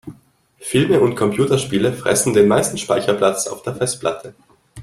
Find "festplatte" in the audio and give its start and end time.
3.75-4.33